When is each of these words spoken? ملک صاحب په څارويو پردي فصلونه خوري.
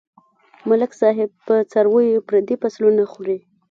ملک 0.69 0.91
صاحب 1.01 1.29
په 1.47 1.55
څارويو 1.71 2.25
پردي 2.27 2.55
فصلونه 2.61 3.03
خوري. 3.11 3.37